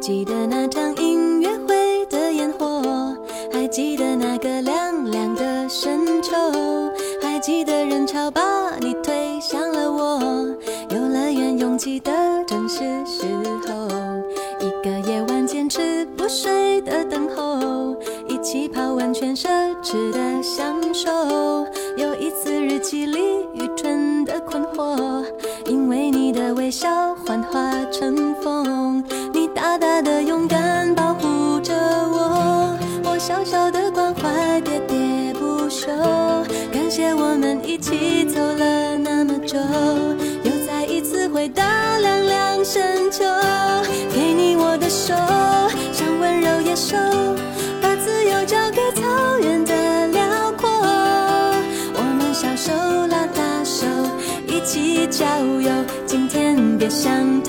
[0.00, 3.16] 记得那场音乐会的烟火，
[3.52, 6.36] 还记得那个凉凉的深秋，
[7.20, 8.40] 还记得人潮把
[8.80, 10.20] 你推向了我。
[10.90, 12.12] 游乐园拥挤的
[12.46, 13.26] 正是时
[13.66, 13.88] 候，
[14.60, 17.96] 一个夜晚坚持不睡的等候，
[18.28, 19.48] 一起泡温泉奢
[19.82, 21.10] 侈的享受，
[21.96, 23.18] 有一次日记里
[23.52, 25.24] 愚蠢的困惑，
[25.66, 28.27] 因为你的微笑幻化成
[46.88, 46.96] 手，
[47.82, 50.66] 把自由交给草原的辽阔。
[51.92, 52.72] 我们小手
[53.08, 53.86] 拉大手，
[54.46, 55.26] 一起郊
[55.60, 55.70] 游。
[56.06, 57.42] 今天别想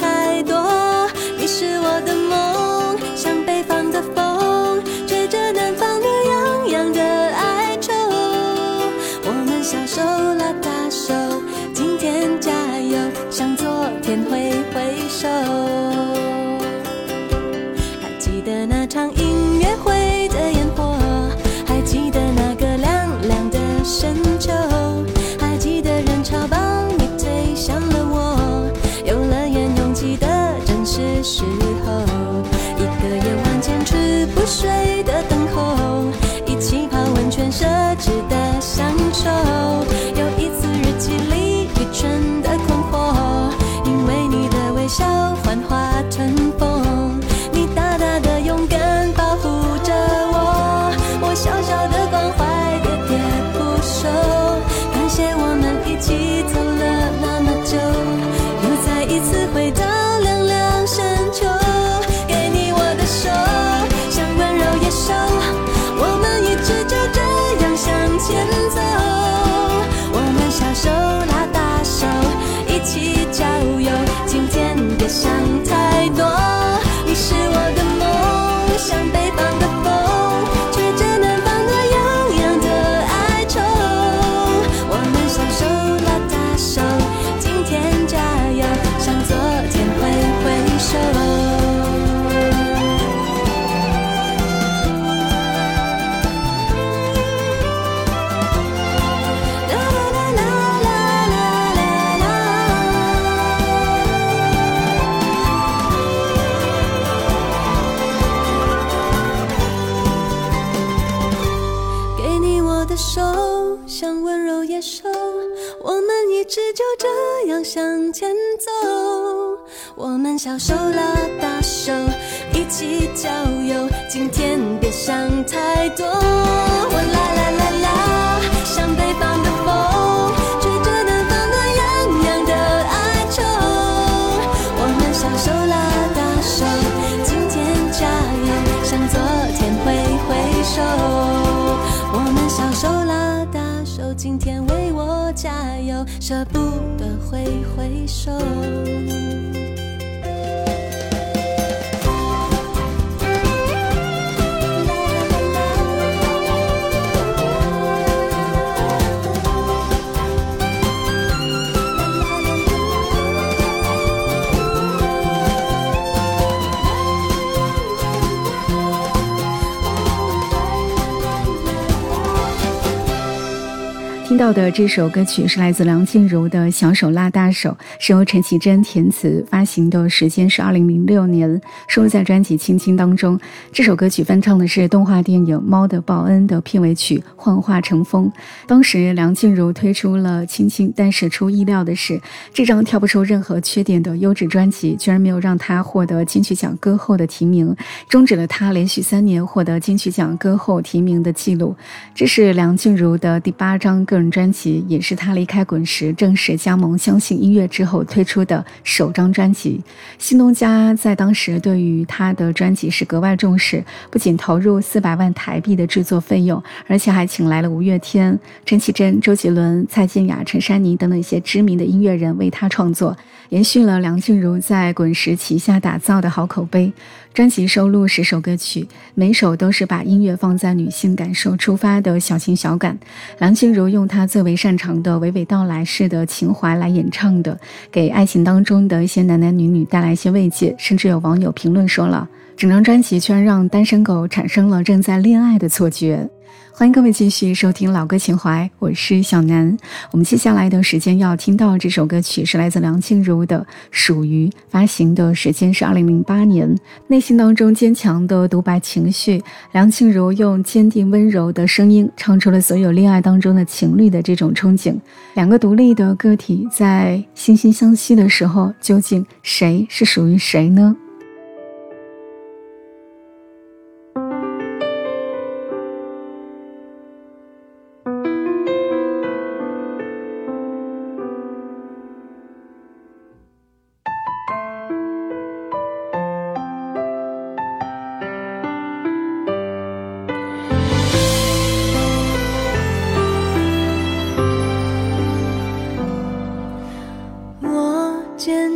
[174.40, 183.38] 到的这首歌曲是来自梁静茹的《小手拉大手》，是由陈绮贞填词，发行的时间是二零零六年，收录在专辑《青青》当中。
[183.74, 188.28] 这首歌曲翻唱的是动画电影《猫的报恩》的片尾曲《幻化成风》。
[188.66, 192.18] 当时梁静茹推出了《青青》，但是出意料的是，
[192.54, 197.76] 这张挑不出任何缺点的优质专辑，居然没有让她获得金曲奖歌后的提名，
[198.08, 201.76] 终止了她连续三年获得金曲奖歌后提名的记录。
[202.16, 204.29] 这是梁静茹的第八张个人。
[204.30, 209.82] 专辑也是他离开滚石正式加盟相信音乐之后推出的首张专辑。
[210.18, 223.16] 新东家在当时对于他的专辑是格外重视，不仅投入四百万台币的制作费用，而且还请来了五月天、陈绮贞、周杰伦、蔡健雅、陈珊妮等等一些知名的音乐人为他创作，
[223.50, 226.92] 延续了梁静茹在滚石旗下打造的好口碑。
[227.32, 232.98] 专辑收录十首歌曲，每首都是把音乐放在女性感受出发的小情小感。
[233.38, 237.58] 梁静茹用她他最为擅长的娓娓道来式的情怀来演唱的，
[237.90, 240.76] 给爱情当中的一些男男女女带来一些慰藉。
[240.78, 242.28] 甚至有网友评论说了，
[242.58, 246.28] 整张专辑居然让单身狗产生了正在恋爱的错觉。
[246.72, 249.78] 欢迎各位继续收听老歌情怀，我是小南。
[250.12, 253.60] 我们接下来的时间要听到这首歌曲是来自梁静茹的
[253.92, 256.74] 《属于》，发行的时间是二零零八年。
[257.08, 259.44] 内心当中坚强的独白情绪，
[259.74, 264.96] 梁静茹用坚定温柔的声音唱出了所有恋爱当中的情侣的这种憧憬。
[265.34, 270.96] 两个独立的个体在惺惺相惜的时候，究竟谁是属于谁呢？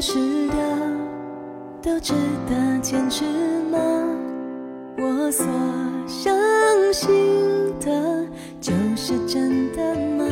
[0.06, 0.20] 是
[0.50, 0.56] 的
[1.82, 2.14] 都值
[2.50, 3.24] 得坚持
[3.72, 3.80] 吗？
[4.98, 5.46] 我所
[6.06, 6.36] 相
[6.92, 7.10] 信
[7.80, 8.28] 的
[8.60, 10.26] 就是真的吗？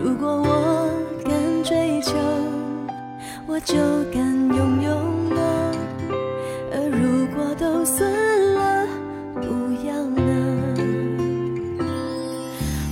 [0.00, 0.88] 如果我
[1.24, 1.34] 敢
[1.64, 2.14] 追求
[3.48, 3.74] 我就
[4.14, 4.94] 敢拥有
[5.34, 5.72] 吗？
[6.70, 8.08] 而如果都算
[8.54, 8.86] 了
[9.34, 9.48] 不
[9.88, 10.22] 要呢？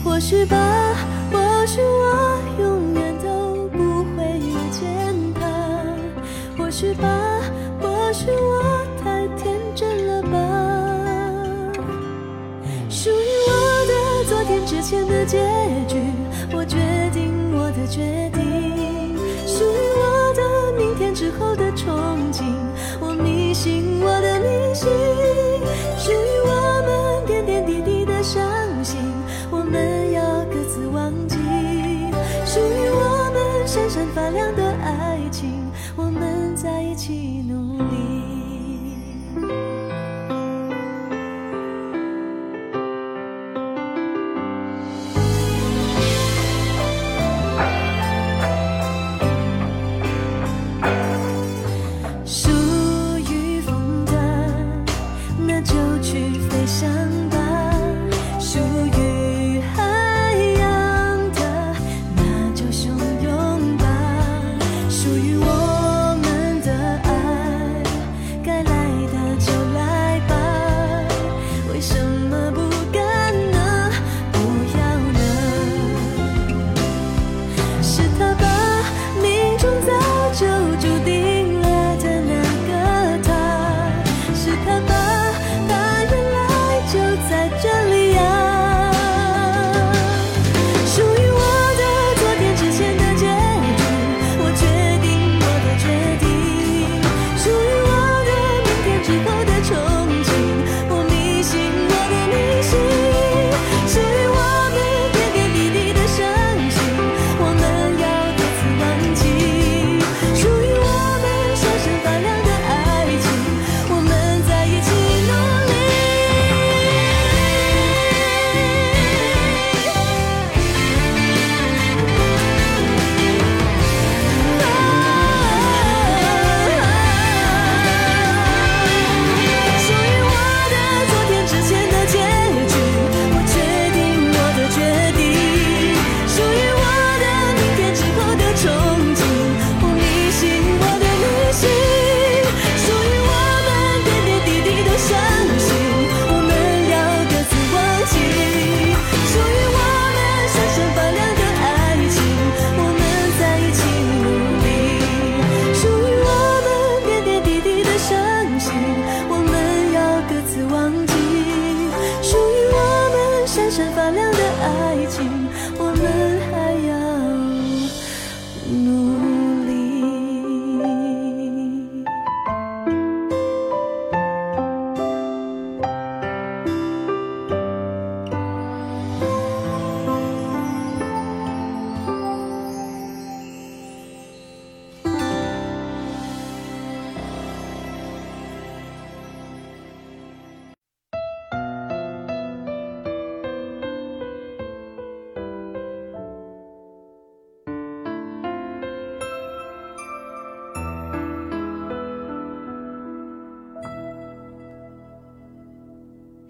[0.03, 0.84] 或许吧。
[15.09, 15.39] 的结
[15.89, 15.97] 局
[16.53, 16.77] 我决
[17.13, 19.17] 定我的决定
[19.47, 22.45] 属于我的明天之后的憧憬
[23.01, 24.89] 我迷信我的迷信
[25.99, 26.44] 属于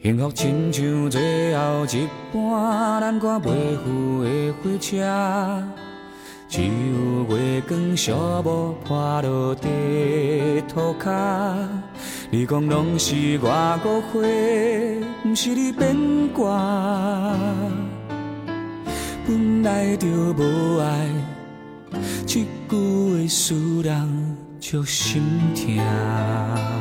[0.04, 5.64] 幸福亲像最后一班咱赶袂赴的火车，
[6.46, 11.66] 只有月光小雾破落地涂骹。
[12.28, 15.96] 你讲拢是我误会，不是你变
[16.34, 17.34] 卦。
[19.26, 21.08] 本来就无爱，
[22.26, 25.22] 一句话使人足心
[25.54, 26.73] 痛。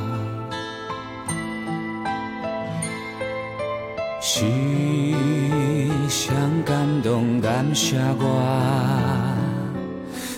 [6.09, 6.33] 是谁
[6.65, 8.23] 感动感谢我，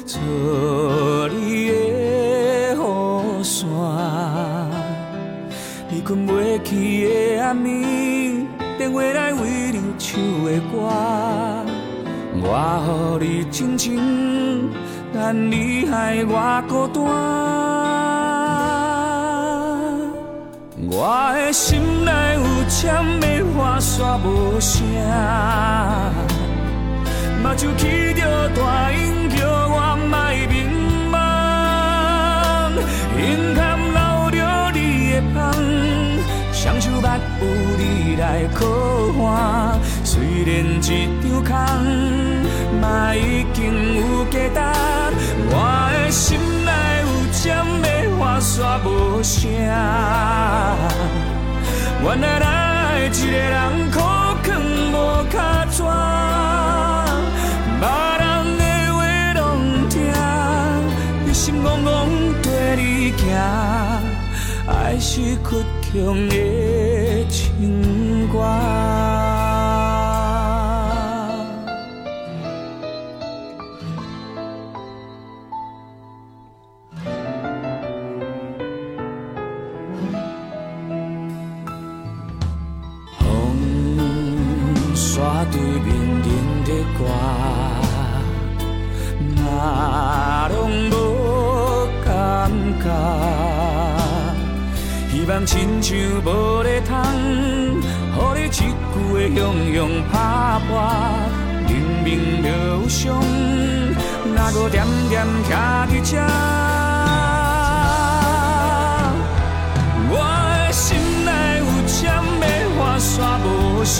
[0.05, 0.19] 做
[1.29, 1.73] 你的
[2.75, 3.65] 雨伞。
[5.89, 8.45] 你困袂去的暗暝，
[8.77, 10.73] 电话来为你唱的歌，
[12.41, 14.69] 我予你真情，
[15.13, 17.03] 但你害我孤单。
[20.87, 22.93] 我的心内有千
[23.95, 24.83] 煞无声，
[27.41, 30.13] 目睭起着大音叫我莫
[30.51, 30.53] 迷
[31.09, 31.15] 茫，
[33.17, 33.23] 眼
[33.55, 33.57] 坎
[33.95, 33.97] 流
[34.31, 34.37] 着
[34.73, 34.77] 你
[35.13, 35.33] 的香，
[36.51, 37.07] 双手捌
[37.39, 37.43] 有
[37.77, 37.81] 你
[38.17, 38.23] 来
[38.53, 38.59] 靠
[39.23, 40.11] 岸，虽
[40.43, 40.83] 然一
[41.23, 41.55] 张空，
[42.81, 42.83] 嘛
[43.15, 43.63] 已经
[43.95, 44.35] 有价
[45.09, 45.15] 值。
[45.51, 45.53] 我
[45.93, 47.41] 的心内有签
[47.81, 47.87] 的
[48.19, 49.39] 花煞无声。
[52.03, 52.64] 原来
[52.97, 53.99] 一个人苦
[54.43, 54.47] 劝
[54.91, 54.93] 无
[55.29, 55.83] 卡纸，
[57.79, 57.83] 别
[58.19, 58.25] 人
[58.57, 58.97] 的话
[59.33, 59.39] 拢
[59.89, 59.93] 听，
[61.27, 61.87] 一心戆戆
[62.41, 62.47] 跟
[62.77, 63.23] 你行，
[64.67, 65.93] 爱是倔强
[66.29, 66.33] 的
[67.29, 68.35] 情歌。
[95.27, 100.13] 望亲像无咧通，予你一句的雄雄拍
[100.67, 100.69] 破。
[101.67, 101.71] 明
[102.03, 103.19] 明就有伤，
[104.35, 106.21] 哪搁惦惦徛伫这？
[110.11, 110.13] 我
[110.67, 110.85] 的心
[111.25, 112.43] 内有签的
[112.77, 113.09] 花煞
[113.41, 113.97] 无声。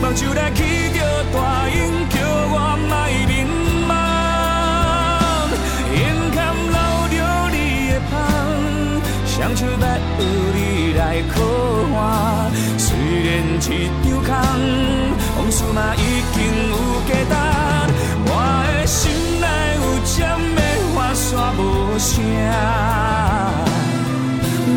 [0.00, 0.62] 目睭来起
[0.94, 0.96] 着
[1.34, 1.36] 大
[1.68, 1.76] 音，
[11.18, 11.36] 你来靠
[11.98, 12.00] 岸。
[12.78, 12.86] 虽
[13.24, 14.30] 然一张空，
[15.36, 15.98] 往事嘛已
[16.32, 16.36] 经
[16.70, 16.74] 有
[17.08, 17.34] 价值。
[18.24, 18.30] 我
[18.66, 19.00] 的心
[19.40, 20.16] 内有针
[20.54, 20.58] 的
[20.94, 21.26] 花煞
[21.58, 21.60] 无
[21.98, 22.22] 声，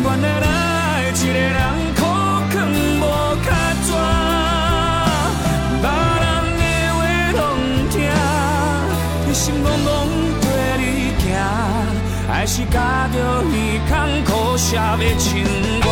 [0.02, 0.46] 原来来
[1.14, 1.60] 一个人。
[9.32, 9.91] 心戆戆跟你行，
[12.42, 13.44] 还是加着耳
[13.88, 15.44] 孔苦涩的情
[15.80, 15.86] 歌。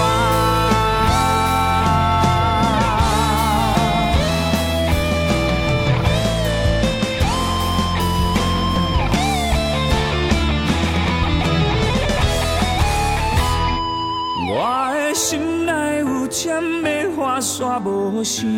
[14.52, 18.50] 我的心内有签的花煞无声，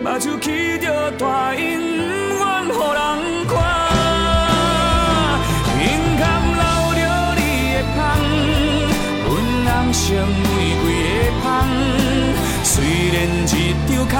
[0.00, 1.99] 目睭起着大音。
[13.56, 14.14] 一张空，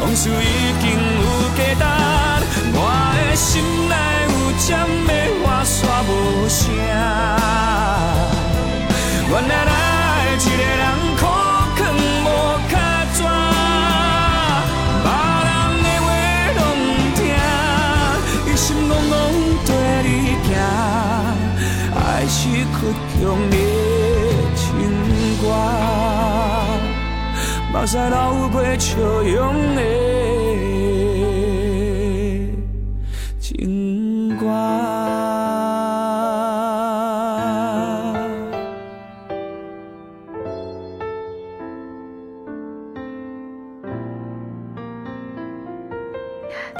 [0.00, 0.32] 往事已
[0.80, 1.24] 经有
[1.56, 2.42] 价值。
[2.74, 2.76] 我
[3.16, 3.50] 的心
[3.88, 3.92] 内
[4.28, 4.68] 有针
[5.06, 5.10] 的
[5.42, 5.74] 花煞
[6.06, 6.10] 无
[6.48, 6.60] 声，
[9.30, 9.72] 原来爱
[10.36, 10.82] 一个人
[11.18, 11.22] 苦。
[22.34, 22.50] 是倔
[23.12, 23.54] 强的
[27.82, 30.51] 目屎流过笑容的。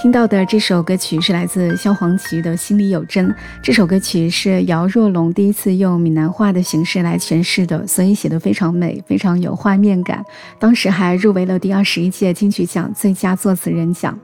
[0.00, 3.28] 听到的这首歌曲是来自萧煌奇的《心里有针》。
[3.62, 10.24] 这首歌曲是姚若龙第一次用闽南话的形式来诠释的，所以写得非常美，非常有画面感。
[10.58, 14.18] 当时还入围了第二十一届金曲奖最佳作词人奖。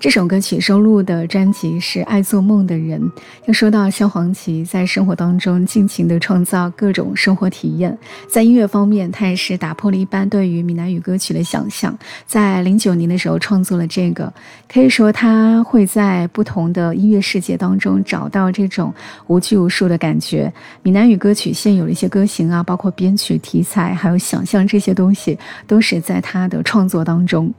[0.00, 2.98] 这首歌曲收录的专辑是《爱做梦的人》。
[3.44, 11.94] 要说到萧煌奇在生活当中尽情的创造各种生活体验，在音乐方面，他也是打破了一般对于闽南语歌曲的想象。
[12.26, 14.32] 在零九年的时候创作了这个，
[14.72, 18.94] 可以说他会在不同的音乐世界当中找到这种
[19.26, 20.50] 无拘无束的感觉。
[20.82, 27.52] 闽南语歌曲现有的一些歌型啊，包括编曲、题材，还有想象这些东西，都是在他的创作当中。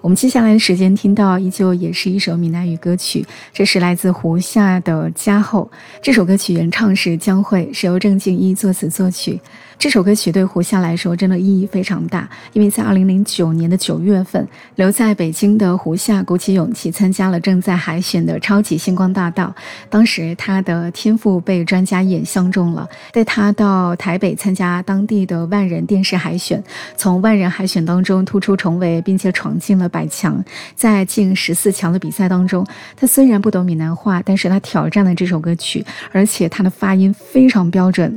[0.00, 1.81] 我们接下来的时间听到依旧。
[1.82, 5.68] 也是一首闽南语歌曲，这是来自胡夏的《家后》。
[6.00, 9.40] 这首歌曲原唱是江蕙，是由郑敬一作词作曲。
[9.82, 14.46] 这首歌曲对胡夏来说真的意义非常大，因为在二零零九年的九月份，
[14.76, 19.52] 留在北京的胡夏鼓起勇气参加了正在海选的超级星光大道。
[19.90, 26.62] 当时他的天赋被专家眼相中了，带他到台北参加当地的万人电视海选，
[26.96, 30.40] 从万人海选当中突出重围，并且闯进了百强。
[30.76, 32.64] 在进十四强的比赛当中，
[32.96, 38.16] 他虽然不懂闽南话，但是他挑战了这首歌曲，而且他的发音非常标准。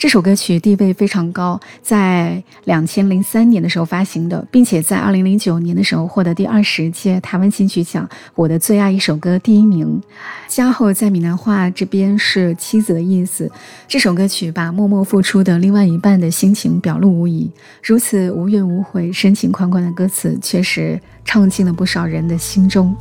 [0.00, 10.00] 这首歌曲地位非常高，在两千零三年的时候发行的，并且在二零零九年的时候获得第二十届台湾金曲奖我的最爱一首歌第一名。
[10.48, 13.52] 加后在闽南话这边是妻子的意思。
[13.86, 17.50] 这首歌曲把默默付出的另外一半的心情表露无遗，
[17.82, 22.96] 如此无怨无悔、深情款款的歌词，确实唱进了不少人的心中。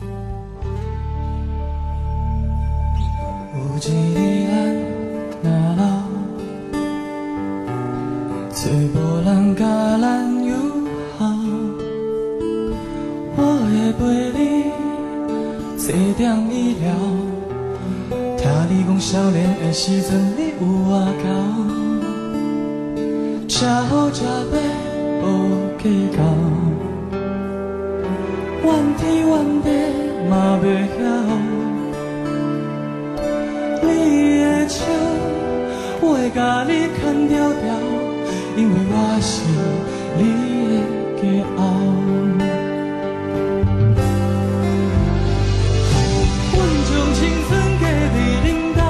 [8.61, 9.63] 找无人甲
[10.01, 10.51] 咱友
[11.17, 11.23] 好，
[13.37, 14.01] 我会陪
[14.37, 14.41] 你
[15.77, 15.87] 坐
[16.17, 16.83] 点医疗。
[18.35, 20.61] 听你讲少年的时阵你有
[20.91, 20.91] 外
[21.23, 21.25] 交，
[23.47, 24.53] 吃好吃歹
[25.23, 25.23] 无
[25.81, 26.19] 计较，
[28.65, 29.31] 怨天怨
[29.63, 29.67] 地
[30.29, 30.65] 嘛袂
[30.97, 30.99] 晓。
[33.87, 33.87] 你
[34.41, 34.83] 的笑，
[36.01, 36.99] 我会甲你牵
[37.29, 37.88] 条条。
[38.59, 39.31] 因为我是
[40.17, 40.21] 你
[40.67, 40.73] 的
[41.15, 41.23] 骄
[41.55, 41.61] 傲，
[46.51, 47.17] 阮将青
[47.48, 48.81] 春嫁你领导，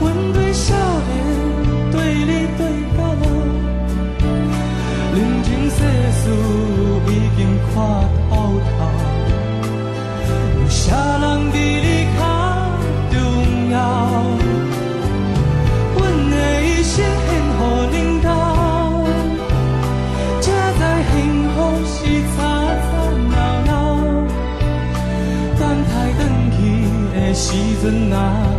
[0.00, 0.64] 阮对少
[1.04, 1.12] 年，
[1.92, 1.94] 对
[2.24, 2.60] 你对
[2.96, 3.24] 到老，
[5.12, 5.76] 人情世
[6.16, 6.22] 事
[7.08, 7.76] 已经看
[8.30, 8.32] 透
[8.78, 8.80] 透，
[27.90, 28.49] 难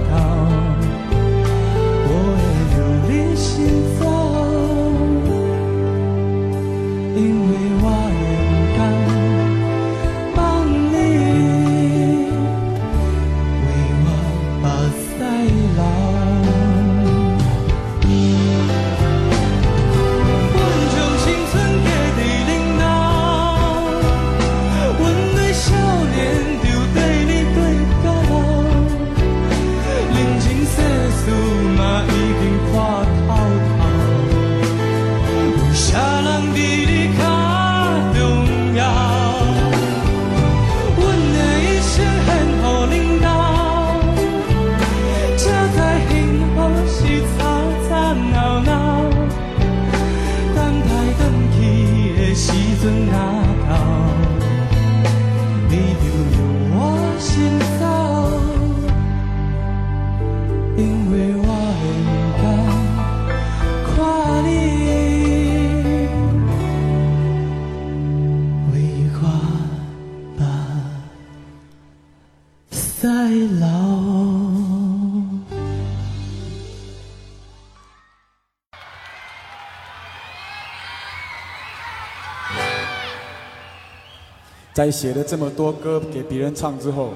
[84.81, 87.13] 在写了这么多歌给别人唱之后，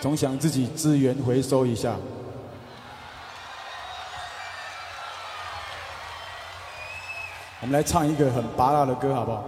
[0.00, 1.96] 总想自己资源回收一下。
[7.60, 9.44] 我们来唱一个很拔辣的歌，好不好？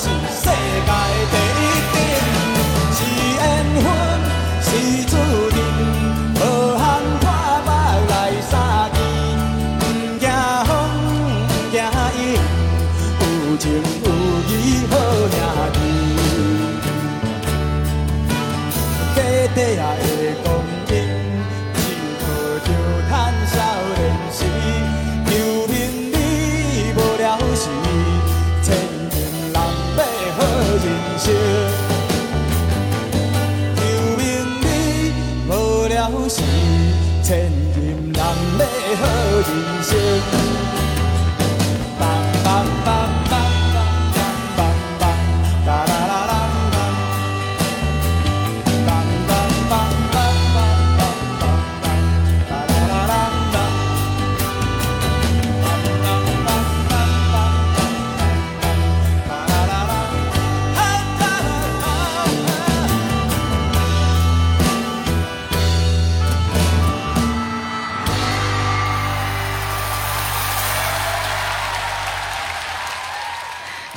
[0.00, 0.69] Say.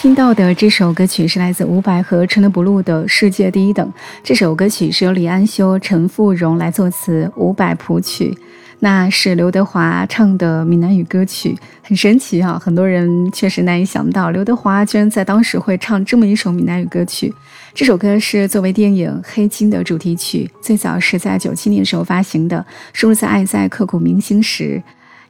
[0.04, 3.88] 听到的这首歌曲是来自伍佰和 China Blue 的《世界第一等》。
[4.22, 8.38] 这首歌曲是由李安修、陈富荣来作词，伍佰谱曲。
[8.80, 12.60] 那是刘德华唱的闽南语歌曲，很神奇啊！
[12.62, 17.34] 很多人确实难以想到，刘德华居然在当时会唱这么一首闽南语歌曲。
[17.74, 24.84] 这首歌是作为电影《黑金》的主题曲，最早是在九七年时候发行的，收录在《爱在刻骨铭心时》。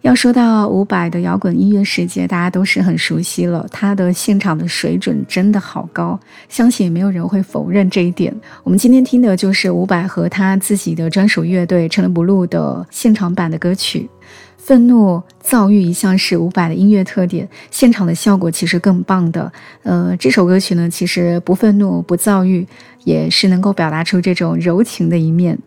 [0.04, 3.66] 要说到伍佰的摇滚音乐世界，大家都是很熟悉了。
[3.72, 8.36] 他的现场的水准真的好高，相信也没有人会否认这一点。
[8.66, 14.10] 我们今天听的就是伍佰和他自己的专属乐队陈乐不露的现场版的歌曲。
[14.58, 19.50] 愤怒、躁郁一向是伍佰的音乐特点，现场的效果其实更棒的。
[19.84, 22.68] 呃，这首歌曲呢，其实不愤怒、不躁郁，
[23.06, 25.58] 也是能够表达出这种柔情的一面。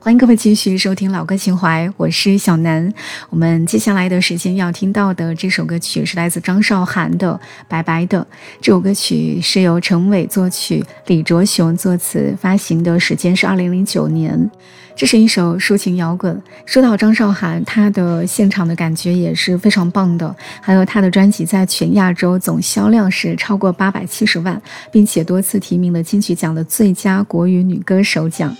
[0.00, 2.92] 欢迎各位继续收听老歌情怀，我是小南。
[3.30, 7.34] 我们接下来的时间要听到的这首歌曲是来自张韶涵的
[7.66, 8.20] 《白白的》。
[8.60, 14.48] 这首歌曲是由陈伟作曲，李卓雄作词，发行的时间是二零零九年。
[14.94, 16.40] 这是一首抒情摇滚。
[16.64, 20.34] 说到张韶涵，她的现场的感觉也是非常棒的。
[20.60, 24.60] 还有她的专辑在全亚洲总销量是超过八百七十万，
[24.92, 28.56] 并且多次提名了金曲奖的最佳国语女歌手奖。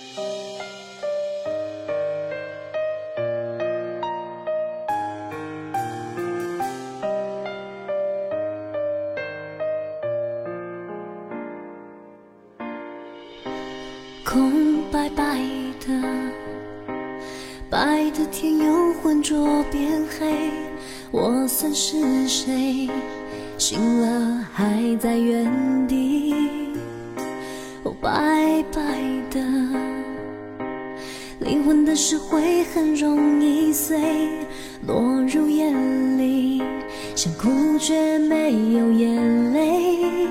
[21.10, 22.88] 我算是谁？
[23.56, 25.50] 醒了还在原
[25.88, 26.32] 地，
[27.82, 28.80] 哦，拜拜
[29.30, 29.40] 的。
[31.40, 33.98] 灵魂的石会很容易碎，
[34.86, 35.74] 落入眼
[36.18, 36.62] 里，
[37.16, 40.28] 想哭却没有眼泪，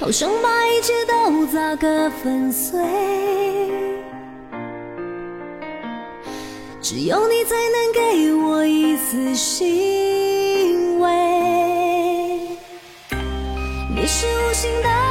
[0.00, 2.80] 好想把一切都砸个粉碎。
[6.82, 11.08] 只有你才能给我一丝欣慰，
[13.94, 15.09] 你是无心的。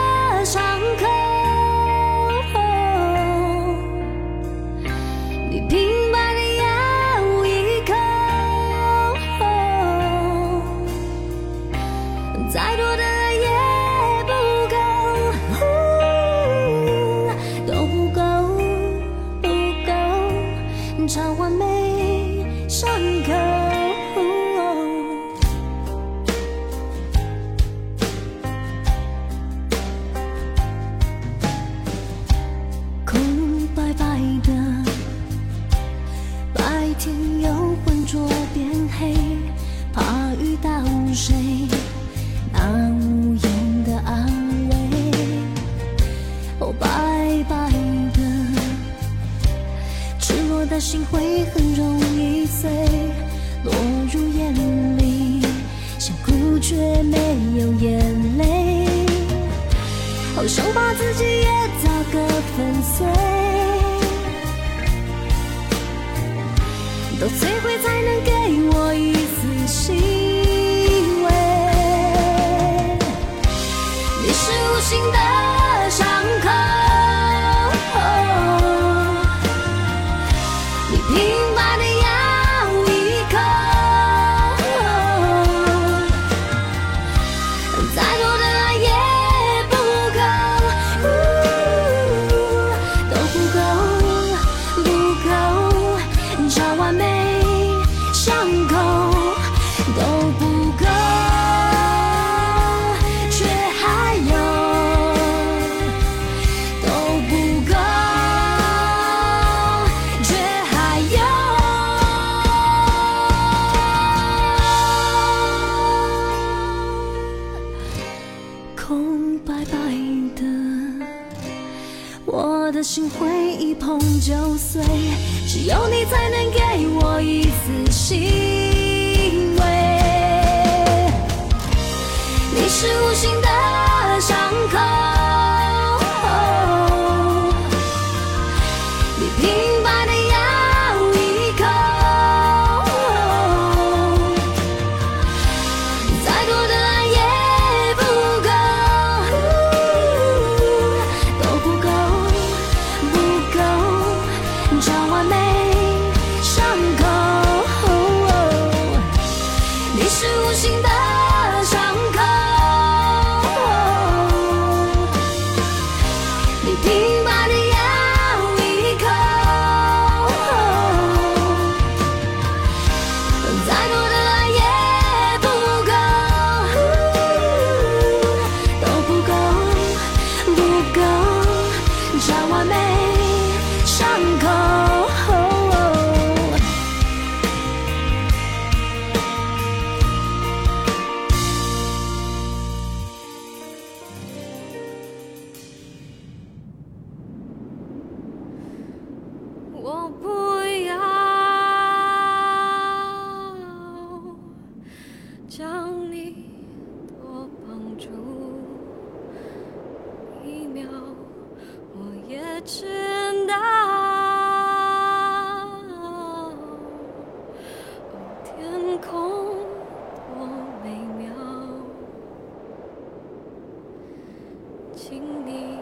[225.01, 225.77] 请你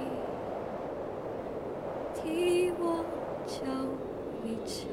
[2.13, 3.03] 替我
[3.47, 3.65] 瞧
[4.45, 4.85] 一瞧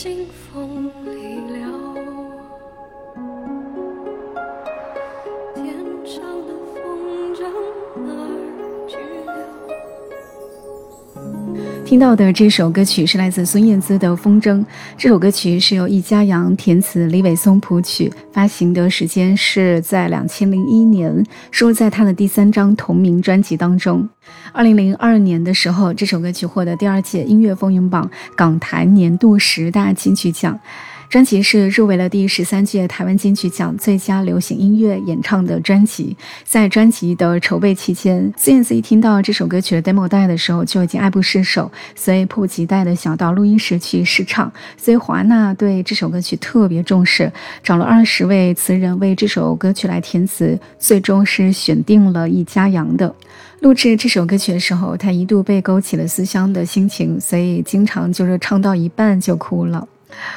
[0.00, 0.88] 清风
[11.88, 14.58] 听到的这首歌曲是来自孙燕姿的《风筝》。
[14.98, 24.06] 这首歌曲是由易家扬填词，李伟松谱曲，发行的时间是在两千零一年，收录在他的第三张同名专辑当中。
[24.52, 30.60] 二零零二年的时候，这首歌曲获得第二届音乐风云榜港台年度十大金曲奖。
[31.08, 36.14] 专辑是入围了第十三届台湾金曲奖最佳流行音乐演唱的专辑。
[36.44, 44.52] 在专辑的筹备期间，孙燕姿一听到这首歌曲的 demo 带的时候，就已经爱不释手，所以迫不及待的想到录音室去试唱。
[44.76, 53.14] 所以华纳对这首歌曲特别重视，找了二十位词人为这首歌曲来填词，最终是选定了易家扬的。
[53.60, 59.88] 录制这首歌曲的时候，他一度被勾起了思乡的心情，所以经常就是唱到一半就哭了。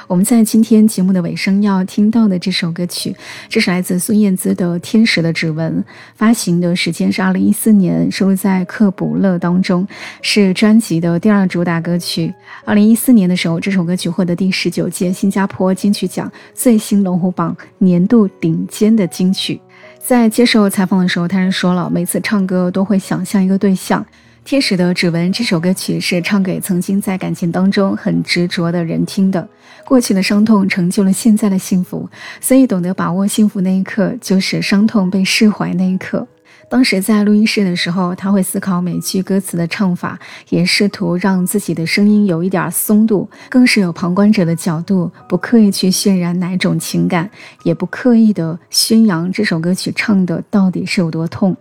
[0.07, 3.15] 我们在今天节目的尾声要听到的这首歌曲，
[3.47, 5.79] 这是来自孙燕姿的《天使的指纹》，
[6.15, 9.87] 发行的时间是二零一四年，收录在《克卜勒》当中，
[10.21, 12.33] 是专辑的第二主打歌曲。
[12.65, 19.59] 二零一四年的时候，这首歌曲获得第十九届新加坡金曲奖最新龙虎榜年度顶尖的金曲。
[19.99, 24.01] 在接受采访的时候，他是说了，每次唱歌都会想象一个对象。
[24.43, 29.47] 《天使的指纹》这首歌曲是唱给曾经在感情当中很执着的人听的。
[29.85, 32.09] 过去的伤痛成就了现在的幸福，
[32.41, 36.27] 所以懂得把握幸福那一刻，就是伤痛被释怀那一刻。
[36.69, 47.29] 当时在录音室的时候，他会思考每句歌词的唱法，也试图让自己的声音有一点松度，更是有旁观者的角度，不刻意去渲染哪种情感，
[47.63, 51.55] 也不刻意的宣扬这首歌曲唱的到底是有多痛。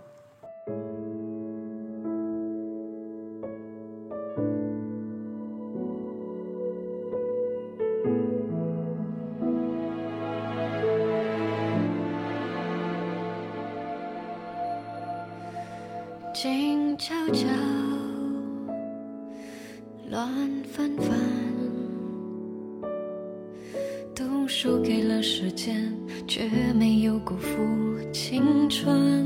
[28.11, 29.25] 青春。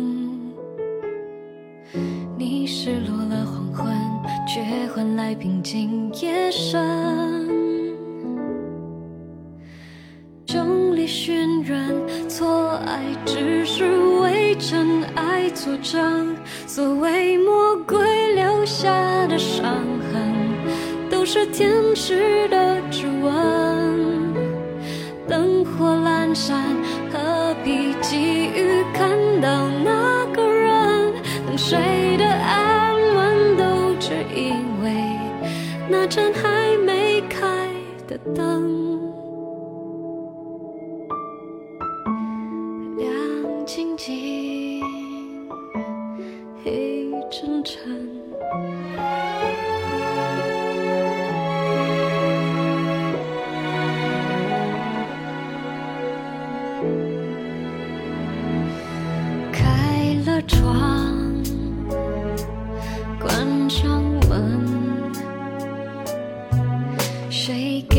[2.37, 3.95] 你失落了黄昏，
[4.47, 4.61] 却
[4.93, 6.79] 换来平静夜深。
[10.45, 11.95] 众里寻人，
[12.27, 13.85] 错爱只是
[14.21, 16.35] 为真爱作证。
[16.67, 18.89] 所谓魔鬼留下
[19.27, 19.75] 的伤，
[21.31, 24.33] 是天使的指纹。
[25.27, 26.65] 灯火阑珊，
[27.13, 31.13] 何必急于看到那个人？
[31.45, 34.91] 等谁的安稳，都只因为
[35.87, 37.45] 那盏还没开
[38.07, 38.78] 的灯。
[63.39, 64.59] 关上门。
[67.29, 67.98] 谁给